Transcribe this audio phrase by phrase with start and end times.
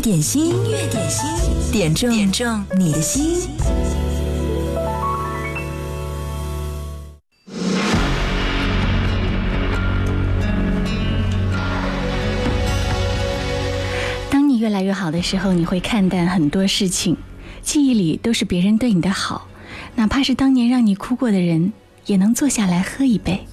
[0.00, 3.50] 点心，音乐点心，点中点中你的心。
[14.30, 17.18] 当你越来越好的时候，你会看淡很多事情，
[17.60, 19.48] 记忆里都是别人对你的好，
[19.96, 21.74] 哪怕是当年让你哭过的人，
[22.06, 23.46] 也能坐下来喝一杯。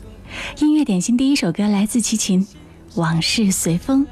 [0.59, 2.45] 音乐点心第一首歌来自齐秦，
[2.95, 4.05] 《往事随风》。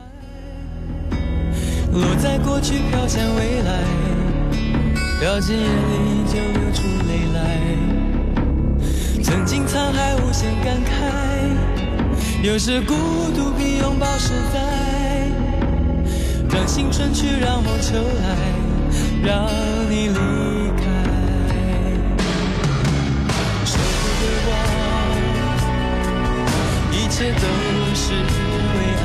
[1.96, 3.84] 落在过去，飘向未来，
[5.22, 7.40] 掉进眼里就流出泪来。
[9.24, 10.90] 曾经沧海无限感慨，
[12.44, 12.94] 有时孤
[13.34, 14.60] 独比拥抱实在。
[16.52, 18.36] 让青春去，让梦秋来，
[19.24, 19.48] 让
[19.90, 20.16] 你离
[20.78, 20.84] 开。
[23.66, 24.54] 舍不得忘，
[26.92, 27.48] 一切都
[27.94, 29.05] 是为爱，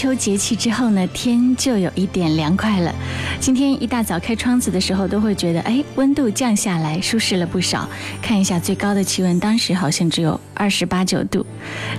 [0.00, 2.90] 秋节气之后呢，天就有一点凉快了。
[3.38, 7.86] 今天一大早开窗子的时候，都会觉得哎，温度降下来，舒适了不少。
[8.22, 11.44] 看一下最高的气温，当时好像只有二十八九度。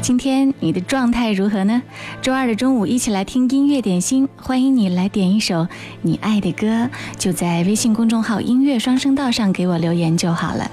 [0.02, 1.80] 今天你的状态如何呢？
[2.24, 5.68] 周二的中午，一起来听音乐点心，欢迎你来点一首
[6.02, 6.90] 你爱的歌，
[7.20, 10.72] 就在微信公众号“音乐双声道”上给我留言就好了。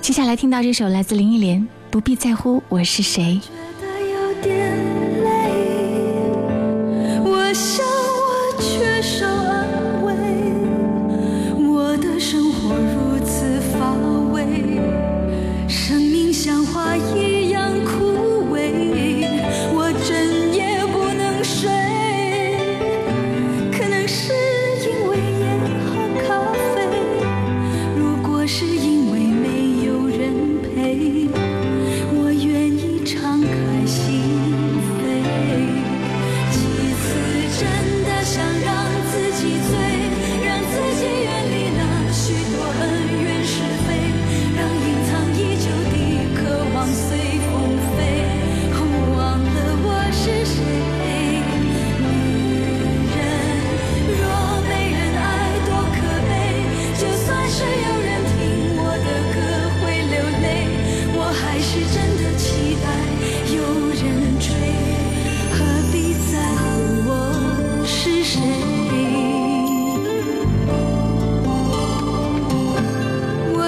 [0.00, 3.40] 接下来听到这首来自林忆莲，《不必在乎我是谁》。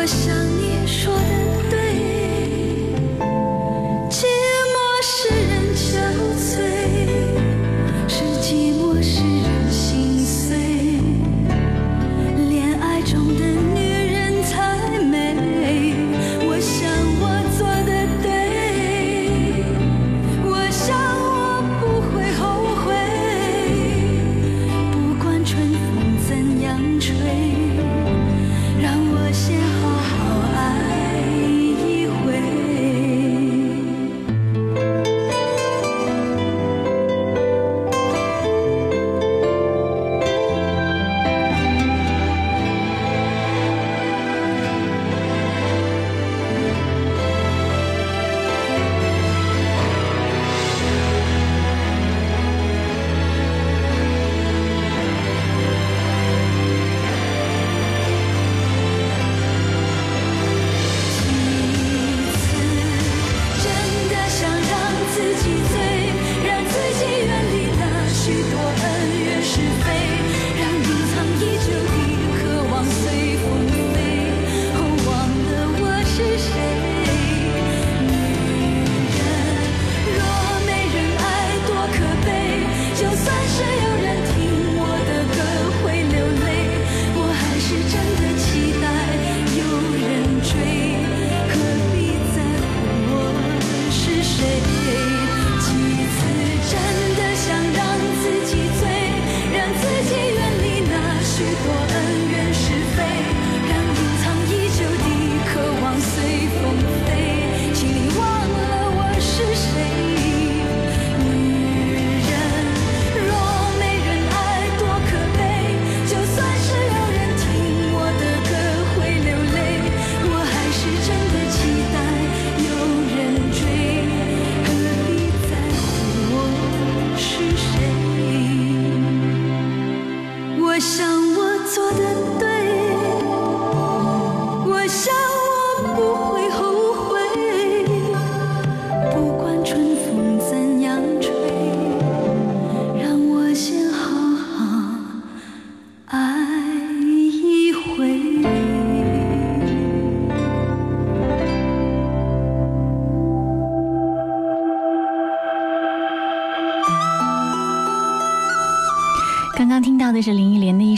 [0.05, 0.34] 我想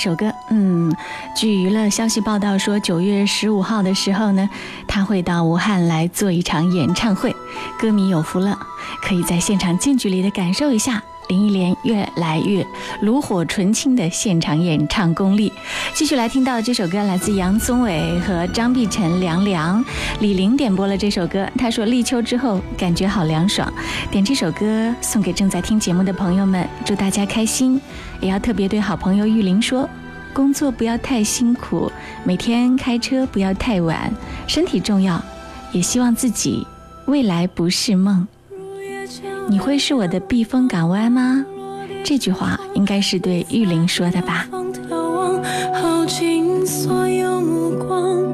[0.07, 0.95] 首歌，嗯，
[1.35, 4.49] 据娱乐消息报道说，九月十五号的时候呢，
[4.87, 7.35] 他会到武汉来做一场演唱会，
[7.77, 8.57] 歌迷有福了，
[9.03, 12.65] 可以在现场近距离的感受一下林忆莲越来越
[13.01, 15.53] 炉火纯青的现场演唱功力。
[15.97, 19.83] 继续来听到的这首歌来自杨宗纬和张碧晨，《凉凉》。
[20.21, 23.73] 李玲点播了这首歌，她说立秋之后感觉好凉爽，
[24.11, 27.81] 点这首歌送给正在听节目的朋友们，祝大家开心。
[28.21, 29.89] 也要特别对好朋友玉玲说，
[30.35, 31.91] 工作不要太辛苦，
[32.25, 34.13] 每天开车不要太晚，
[34.47, 35.19] 身体重要，
[35.73, 36.67] 也希望自己
[37.07, 38.29] 未来不是梦。
[39.49, 41.43] 你会是我的避风港湾吗？
[42.05, 44.47] 这句话应该是对玉玲说的吧。
[46.07, 48.26] 尽所有目光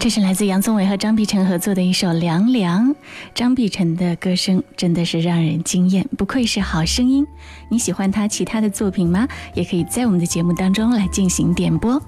[0.00, 2.88] 这是来自杨宗纬和张碧晨合作的一首《凉凉》。
[3.34, 7.26] 张碧晨的歌声真的是让人惊艳，不愧是好声音。
[7.68, 9.26] 你喜欢他其他的作品吗？
[9.54, 12.00] 也可以在我们的节目当中来进行点播。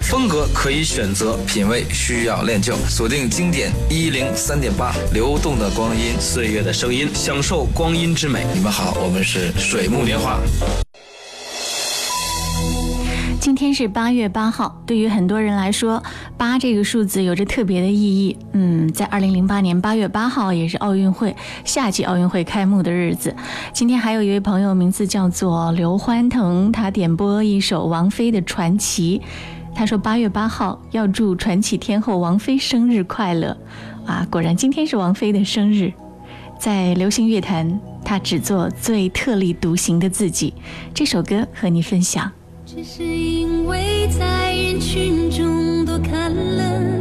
[0.00, 2.74] 风格可以选择，品味需要练就。
[2.88, 8.44] 锁定经典一零三点八，流动的光阴，岁月的声音，享受光阴之美。
[8.52, 10.40] 你们好，我们是水木年华。
[13.46, 16.02] 今天是八月八号对于很多人来说
[16.36, 18.36] 八这个数字有着特别的意义。
[18.50, 23.32] 嗯在二零零八年八月八号也是奥运会夏季奥运会开幕的日子。
[23.72, 29.22] 今天还有一位朋友名字叫做刘欢腾他点播一首王菲的传奇
[29.76, 33.56] 他说八月八号要祝传奇天后王菲生日快乐。
[34.06, 35.92] 啊果然今天是王菲的生日
[36.58, 40.52] 在流行乐坛他只做最特立独行的自己。
[40.92, 42.32] 这首歌和你分享。
[42.76, 46.95] 只是因为在人群中多看了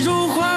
[0.00, 0.53] 如画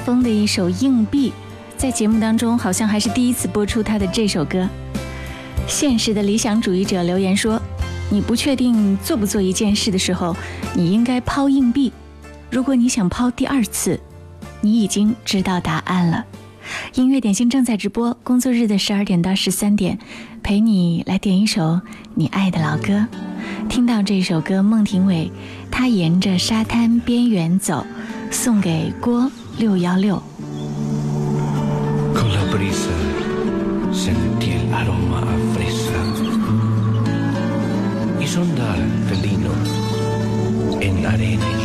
[0.00, 1.32] 风的一首硬币
[1.76, 4.68] 在节目当中好像还是第一次播出他的这首歌。
[5.66, 7.60] 现实的理想主义者留言说
[8.10, 10.34] 你不确定做不做一件事的时候
[10.74, 11.92] 你应该抛硬币。
[12.50, 14.00] 如果你想抛第二次
[14.60, 16.24] 你已经知道答案了。
[16.94, 19.98] 音乐点心正在直播工作日的十二点到十三点
[20.42, 21.80] 陪你来点一首
[22.14, 23.06] 你爱的老歌。
[23.68, 25.30] 听到这首歌孟庭苇
[25.70, 27.86] 他沿着沙滩边缘走
[28.30, 30.22] 送给郭六幺六。
[32.14, 32.96] Con la brisa
[33.92, 36.00] sentí el aroma a fresa
[38.18, 39.52] y sondar felino
[40.80, 41.59] en la arena.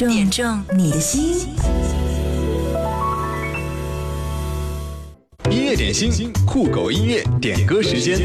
[0.00, 1.46] 中点中你的心。
[5.50, 8.18] 音乐点心，酷狗音乐点歌时间。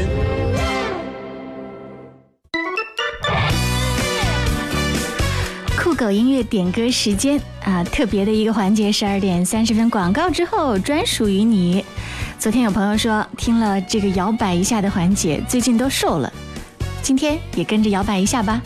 [5.78, 11.84] 酷狗音乐点歌时间啊，特别的一个环节，十二点三十分广告之后专属于你。
[12.38, 16.32] 昨天有朋友说听了这个摇摆一下的环节，最近都瘦了，
[17.02, 18.62] 今天也跟着摇摆一下吧。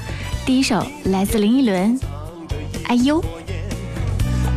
[0.47, 1.99] 第一首来自林忆莲，
[2.91, 3.23] 《哎呦》。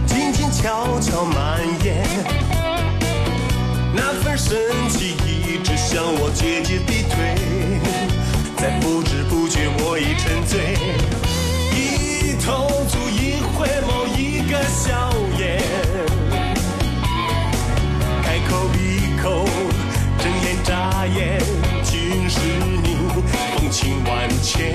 [0.07, 2.03] 静静悄悄蔓延，
[3.93, 4.57] 那份深
[4.89, 7.37] 情一直向我节节逼退，
[8.57, 10.73] 在不知不觉我已沉醉，
[11.77, 15.61] 一头足一回眸一个笑颜，
[18.23, 19.45] 开口闭口
[20.17, 21.39] 睁眼眨眼，
[21.83, 22.39] 竟是
[22.81, 22.97] 你
[23.55, 24.73] 风情万千。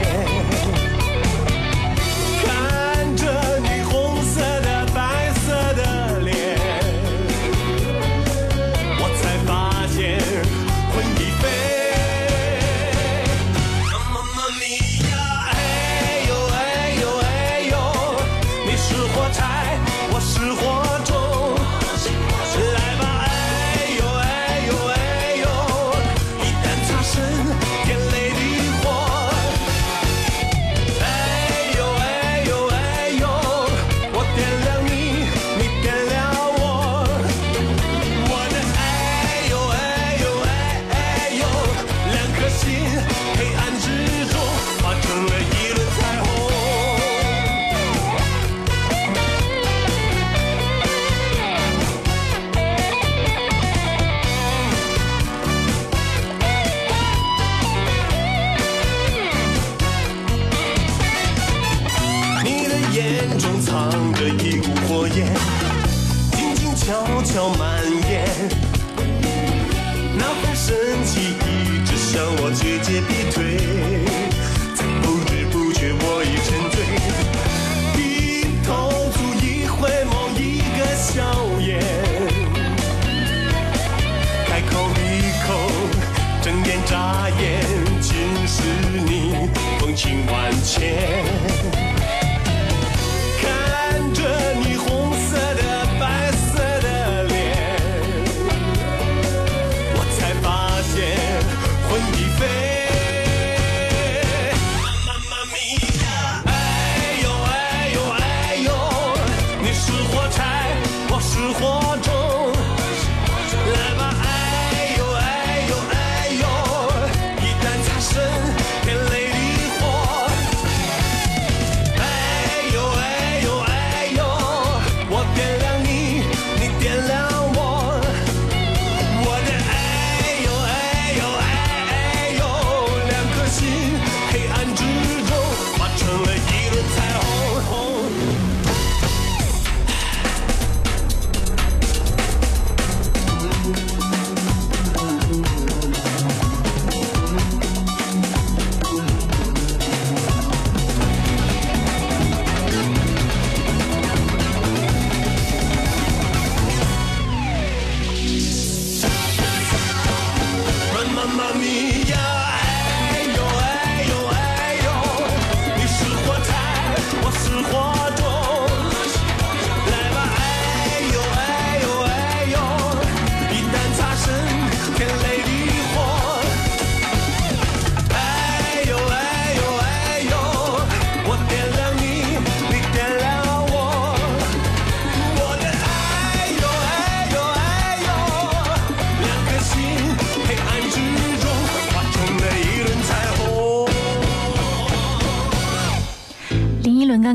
[89.99, 91.28] 情万千。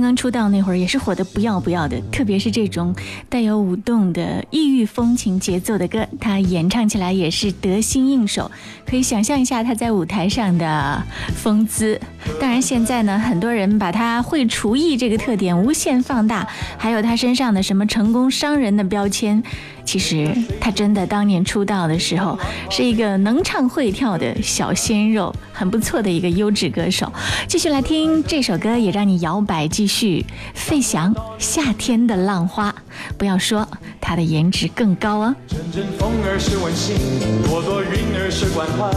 [0.03, 2.93] 刚出道那会儿也是火的不要不要的，特别是这种
[3.29, 8.51] 带有舞动的异域风情节奏的歌，他演唱起来也是得心应手。
[8.85, 11.01] 可以想象一下他在舞台上的
[11.35, 11.99] 风姿。
[12.39, 19.41] 当然，现在呢，很多人把他会厨艺这个特点无限放大，还有他身上的什么成功商人的标签。
[19.85, 22.37] 其实他真的当年出道的时候
[22.69, 27.11] 是一个能唱会跳的小鲜肉，很不错的一个优质歌手。
[27.47, 30.25] 继续来听这首歌，也让你摇摆继续。
[30.53, 32.71] 费翔《夏天的浪花》，
[33.17, 33.67] 不要说
[33.99, 35.35] 他的颜值更高啊。
[35.47, 36.95] 阵阵风儿是温馨，
[37.43, 38.89] 朵朵云儿是关怀，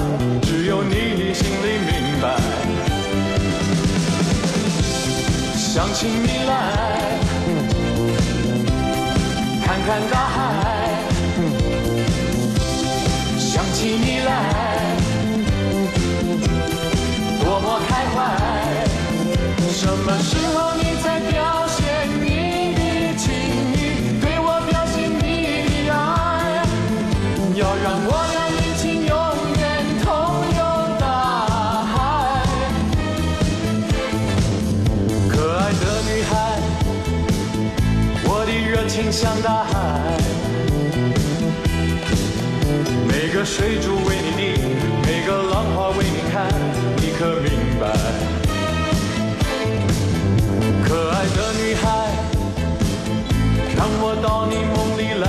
[0.43, 2.37] 只有你心里明白。
[5.57, 7.19] 想起你来，
[9.67, 10.37] 看看大海。
[13.37, 14.31] 想起你来，
[17.43, 18.17] 多么开怀。
[19.73, 21.83] 什么时候你才表现
[22.23, 22.25] 你
[22.77, 23.25] 的情
[23.75, 26.63] 意，对我表现你的爱？
[27.57, 28.11] 要让我
[39.17, 39.73] 热情像大海。
[43.09, 44.43] 每个水珠为你滴，
[45.07, 46.47] 每个浪花为你开，
[46.99, 47.51] 你可明
[47.81, 47.89] 白？
[50.85, 51.85] 可爱的女孩，
[53.75, 55.27] 让我到你梦里来。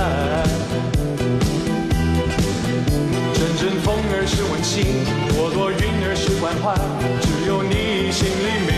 [3.32, 4.84] 阵阵风儿是温馨，
[5.30, 6.76] 朵朵云儿是关怀，
[7.22, 8.77] 只有你心里明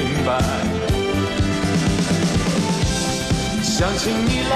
[3.81, 4.55] 想起你来，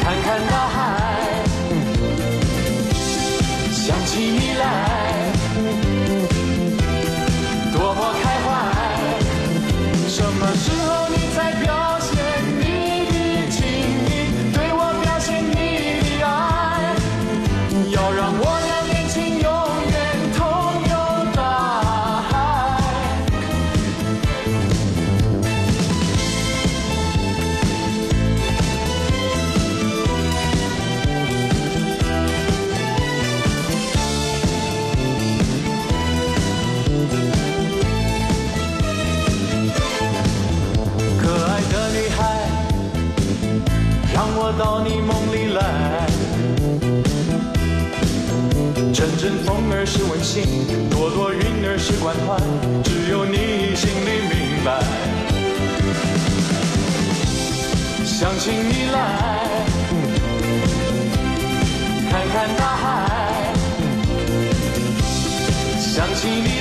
[0.00, 0.74] 看看大海。
[3.70, 4.64] 想起你来，
[49.86, 50.42] 是温馨，
[50.90, 52.36] 朵朵云儿是关怀，
[52.82, 54.82] 只有你心里明白。
[58.04, 58.98] 想起你来，
[62.10, 63.54] 看看大海。
[65.78, 66.55] 想起你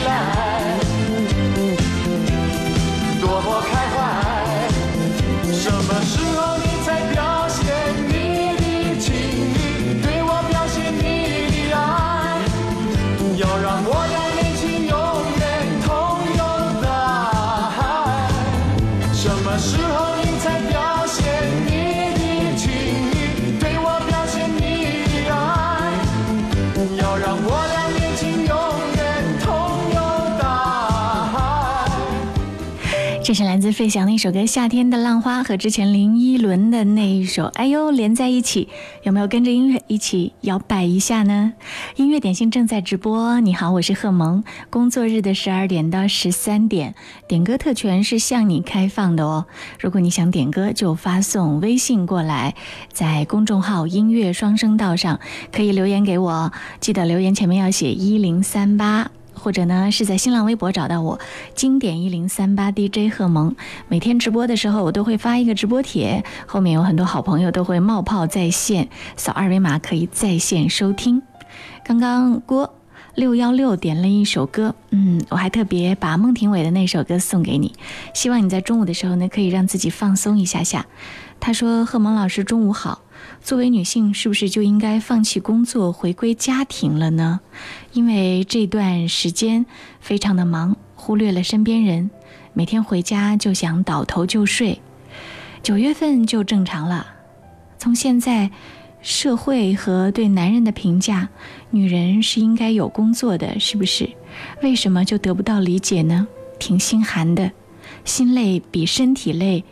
[33.66, 38.70] 自费翔的一首歌《夏天的浪花》，和之前林依轮的那一首《哎呦》连在一起，
[39.02, 41.54] 有没有跟着音乐一起摇摆一下呢？
[41.96, 44.44] 音乐点心正在直播，你好，我是贺萌。
[44.70, 46.94] 工作日的十二点到十三点，
[47.28, 49.48] 点歌特权是向你开放的哦。
[49.80, 52.54] 如果你想点歌，就发送微信过来，
[52.94, 55.20] 在公众号“音乐双声道”上
[55.52, 59.10] 可以留言给我，记得留言前面要写一零三八。
[59.46, 61.20] 或者呢，是在新浪微博找到我，
[61.54, 63.56] 经典一零三八 DJ 贺萌。
[63.88, 71.22] 每天直播的时候，我都会发一个直播帖，后面有很多好朋友都会冒泡在线，扫二维码可以在线收听。
[71.84, 72.74] 刚刚郭
[73.14, 77.76] 六幺六点了一首歌，嗯，我还特别把孟庭苇的那首歌送给你，
[78.16, 80.88] 希望你在中午的时候呢，可以让自己放松一下下。
[81.40, 83.02] 他说：“贺萌老师，中午好。
[83.46, 87.40] 作为女性，是不是就应该放弃工作，回归家庭了呢？
[87.94, 89.68] 因为这段时间
[90.00, 92.10] 非常的忙，忽略了身边人，
[92.54, 94.82] 每天回家就想倒头就睡。
[95.62, 97.06] 九月份就正常了。
[97.78, 98.50] 从现在
[99.04, 101.30] 社会和对男人的评价，
[101.70, 104.10] 女人是应该有工作的，是不是？
[104.64, 106.28] 为什么就得不到理解呢？
[106.58, 107.52] 挺心寒的，
[108.06, 109.64] 心累比身体累。”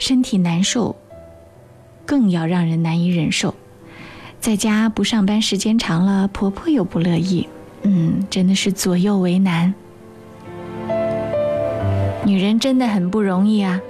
[0.00, 0.96] 身体难受，
[2.12, 3.54] 更要让人难以忍受。
[4.38, 7.48] 在家不上班时间长了，婆婆又不乐意，
[7.84, 9.72] 嗯，真的是左右为难。
[12.26, 13.80] 女人真的很不容易啊。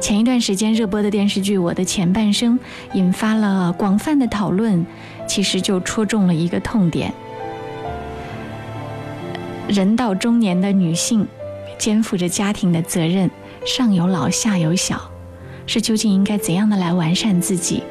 [0.00, 2.58] 前一段时间热播的电视剧《我的前半生》
[2.94, 4.86] 引发了广泛的讨论，
[5.28, 7.12] 其实就戳中了一个痛点：
[9.68, 11.28] 人到中年的女性，
[11.76, 13.30] 肩负着家庭的责任，
[13.66, 15.11] 上有老下有小，
[15.72, 17.82] 是究竟应该怎样的来完善自己？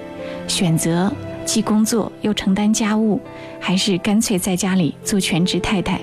[0.47, 1.11] 选择
[1.43, 3.19] 既工作又承担家务，
[3.59, 5.99] 还是干脆在家里做全职太太？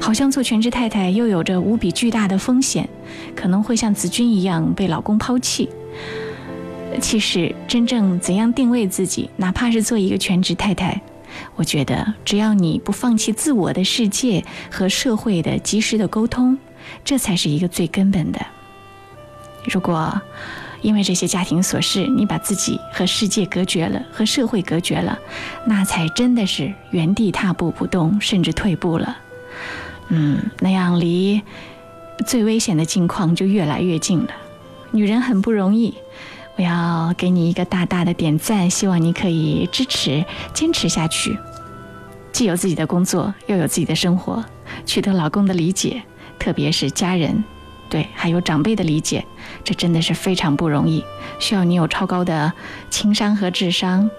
[0.00, 2.88] 好像做全职太太又有着无比巨大的风险，
[3.34, 5.68] 可能会像子君一样被老公抛弃。
[7.00, 11.00] 其实，真正怎样定位自己，哪怕是做一个全职太太，
[11.56, 16.56] 我觉得只要你不放弃自我的世界和社会的及时的沟通，
[17.04, 18.46] 这才是一个最根本的。
[19.64, 20.22] 如果
[20.86, 25.18] 因为这些家庭琐事，你把自己和世界隔绝了，和社会隔绝了，
[25.64, 29.16] 那才真的是原地踏步不动，甚至退步了。
[30.10, 31.42] 嗯，那样离
[32.24, 34.28] 最危险的境况就越来越近了。
[34.92, 35.92] 女人很不容易，
[36.54, 40.24] 我要给你一个大大的点赞，希望你可以支持、
[40.54, 41.36] 坚持下去。
[42.30, 44.44] 既有自己的工作，又有自己的生活，
[44.84, 46.00] 取得老公的理解，
[46.38, 47.42] 特别是家人，
[47.88, 49.24] 对，还有长辈的理解，
[49.62, 51.04] 这真的是非常不容易，
[51.38, 52.52] 需要你有超高的
[52.90, 54.10] 情商和智商。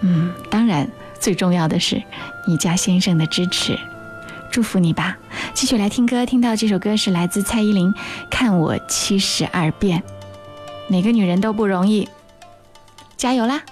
[0.00, 2.02] 嗯，当然，最重要的是
[2.46, 3.78] 你家先生的支持。
[4.50, 5.16] 祝福你吧！
[5.54, 7.88] 继续来听歌，听到这首歌是来自蔡依林，
[8.30, 9.98] 《看我七十二变》。
[10.88, 12.06] 每个女人都不容易，
[13.16, 13.62] 加油啦！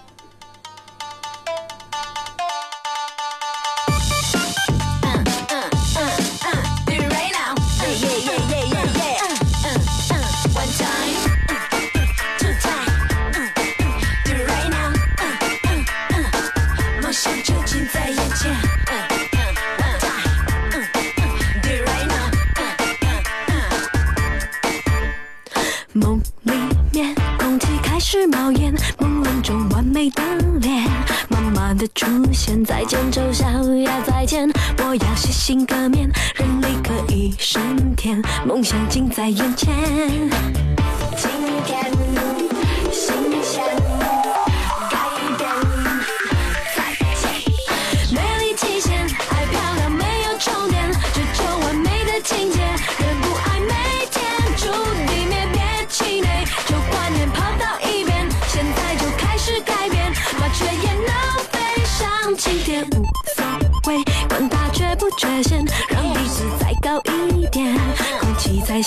[35.50, 39.69] 心革面，人力可以升天，梦想近在眼前。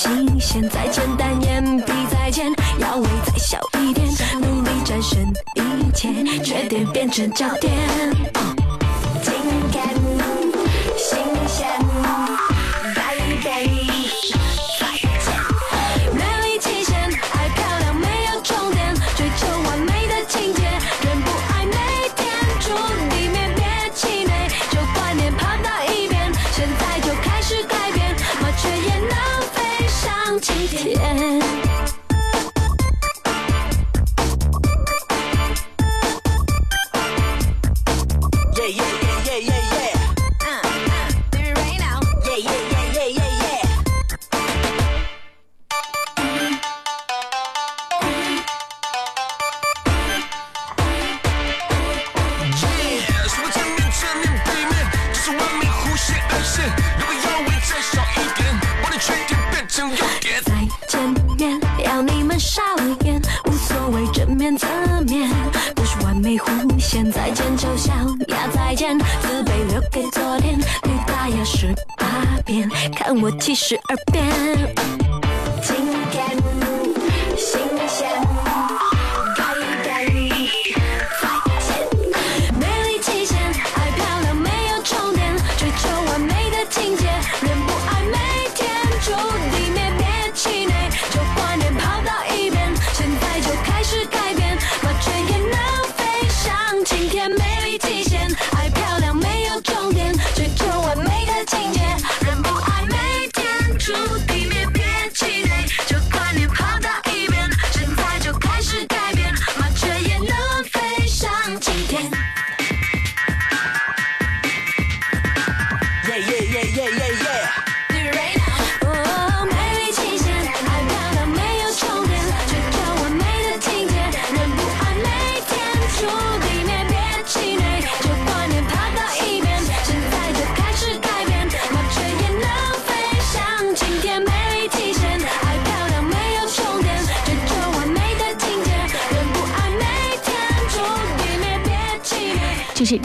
[0.03, 4.05] 新鲜，再简单，眼皮再尖，腰围再小一点，
[4.41, 5.17] 努力战胜
[5.55, 7.73] 一切，缺点变成焦点。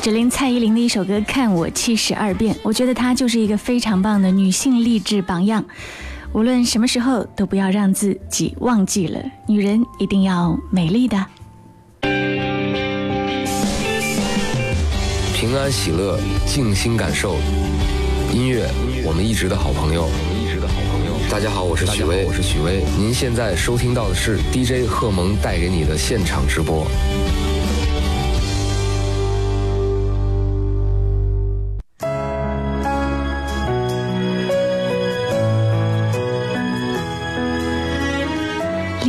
[0.08, 5.62] 只林蔡依林的一首歌《看我七十二变》，我觉得她就是一个非常棒的女性励志榜样。
[6.32, 11.26] 无论什么时候，都不要让自己忘记了，女人一定要美丽的。
[15.34, 17.36] 平安喜乐，静心感受
[18.32, 18.66] 音乐，
[19.04, 20.08] 我们一直的好朋友。
[20.42, 21.18] 一直的好朋友。
[21.30, 22.82] 大家好，我是许巍，我是许巍。
[22.98, 26.86] 您现在收听到的是 DJ 贺蒙带给你的现场直播。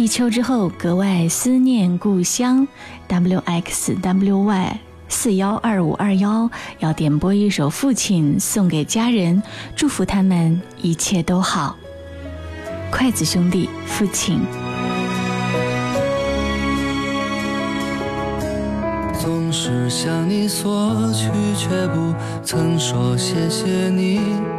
[0.09, 2.67] 秋之后，格外思念故乡。
[3.07, 6.49] W X W Y 四幺二五二幺
[6.79, 9.41] 要点播一首《父亲》，送给家人，
[9.75, 11.75] 祝福他们一切都好。
[12.91, 14.39] 筷子兄弟，《父亲》。
[19.21, 24.58] 总是向你索取，却不曾说谢谢你。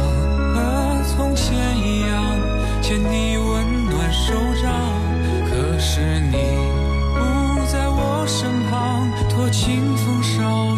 [9.31, 10.70] 托清风捎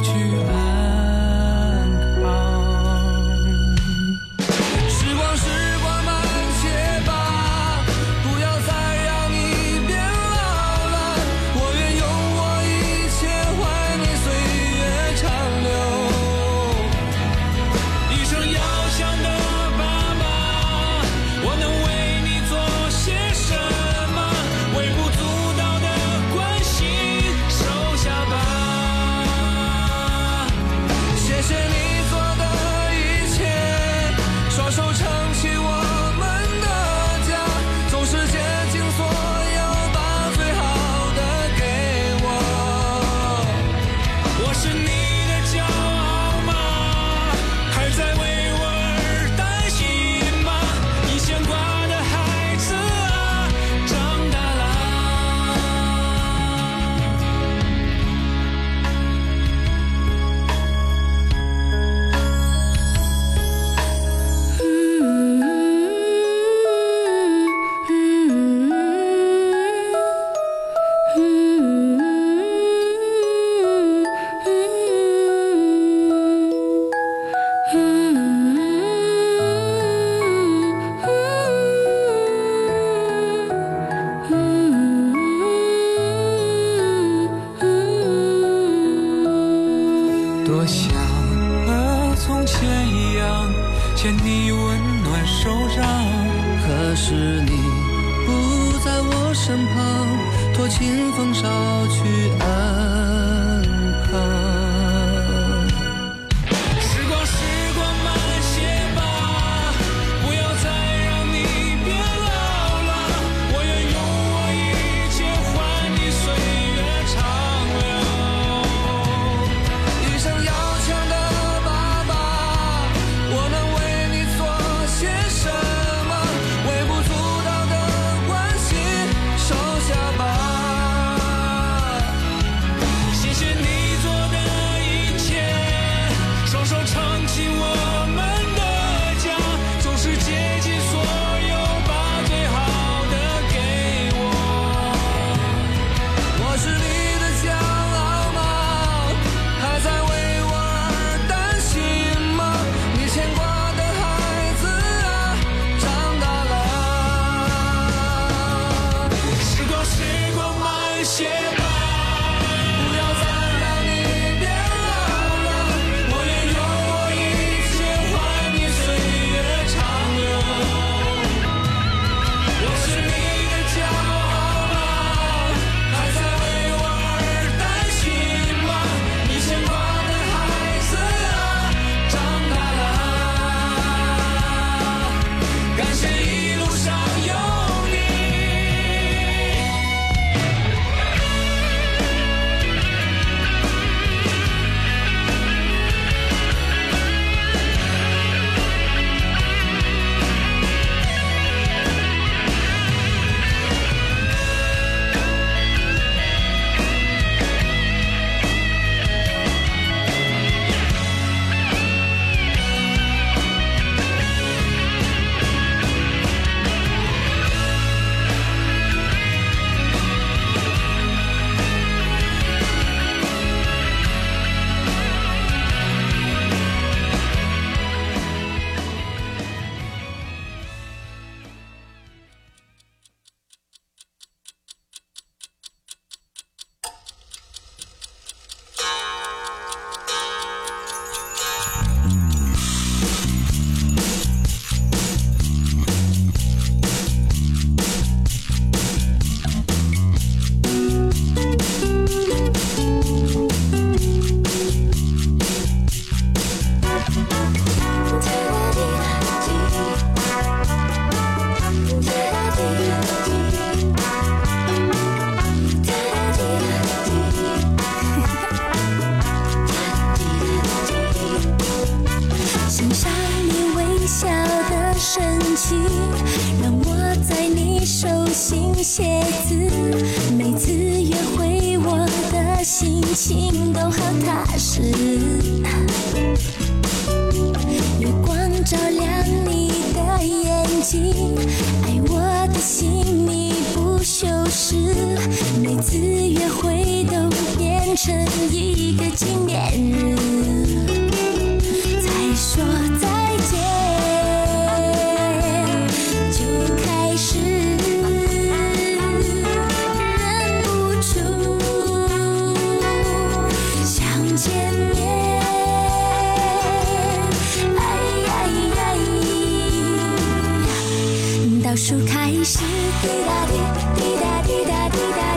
[321.64, 322.60] 倒数开始，
[323.02, 323.54] 滴答滴，
[323.96, 325.33] 滴答滴答滴答。